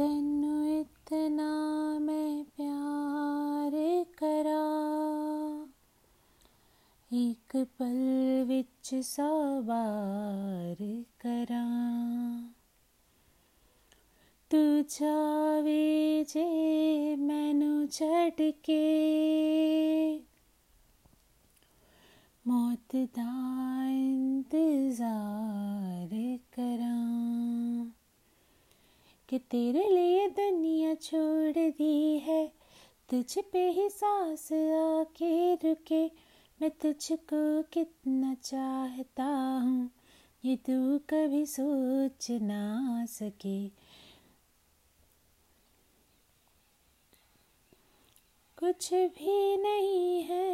तेनु 0.00 0.80
इतना 0.80 1.98
मैं 1.98 2.44
प्यार 2.44 4.04
करा। 4.18 4.62
एक 7.12 7.56
पल 7.56 8.44
विच 8.48 8.94
सवार 8.94 11.04
करा। 11.20 11.64
तू 14.50 14.82
जावे 14.82 16.24
जे 16.24 17.16
मैनू 17.16 17.86
छड़ 17.86 18.50
मौत 22.46 22.94
दा 22.94 23.59
कि 29.30 29.38
तेरे 29.38 29.88
लिए 29.88 30.26
दुनिया 30.28 30.94
छोड़ 30.94 31.70
दी 31.70 32.18
है। 32.18 32.52
तुझ 33.10 33.38
पे 33.52 33.68
ही 33.70 33.88
सांस 33.90 34.48
आके 34.52 35.54
रुके। 35.54 36.04
मैं 36.60 36.70
तुझको 36.70 37.62
कितना 37.62 38.34
चाहता 38.34 39.24
हूँ, 39.64 39.90
ये 40.44 40.56
तू 40.56 40.98
कभी 41.10 41.44
सोच 41.46 42.30
ना 42.42 43.06
सके। 43.06 43.68
कुछ 48.58 48.92
भी 48.94 49.56
नहीं 49.56 50.22
है 50.22 50.49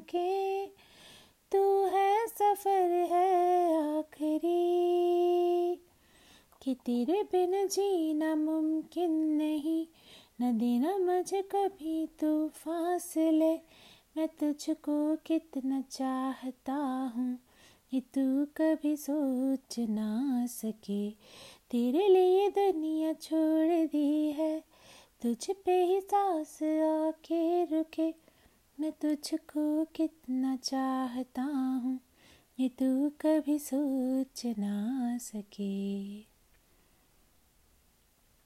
के? 0.00 0.66
तू 1.52 1.86
है 1.86 2.26
सफ़र 2.26 2.90
है 2.90 3.74
आखिरी। 3.98 5.74
कि 6.62 6.74
तेरे 6.74 7.22
बिन 7.22 7.68
जीना 7.68 8.34
मुमकिन 8.34 9.10
नहीं, 9.10 9.86
न 10.42 10.58
देना 10.58 10.98
मुझे 10.98 11.42
कभी 11.42 12.06
तू 12.06 12.48
फासले। 12.48 13.54
मैं 14.16 14.28
तुझको 14.28 15.16
कितना 15.16 15.80
चाहता 15.80 16.74
हूँ 17.16 17.38
ये 17.94 18.00
तू 18.00 18.44
कभी 18.44 18.96
सोच 18.96 19.78
ना 19.78 20.46
सके। 20.46 21.10
तेरे 21.70 22.08
लिए 22.08 22.48
दुनिया 22.48 23.12
छोड़ 23.12 23.86
दी 23.86 24.30
है 24.30 24.71
तुझ 25.22 25.50
पे 25.64 25.72
ही 25.84 26.00
सांस 26.00 26.58
आके 26.62 27.64
रुके। 27.64 28.08
मैं 28.78 28.90
तुझको 28.92 29.84
कितना 29.84 30.56
चाहता 30.56 31.42
हूँ, 31.42 31.98
ये 32.58 32.68
तू 32.68 33.08
कभी 33.20 33.58
सोच 33.58 34.42
ना 34.58 35.18
सके। 35.18 36.31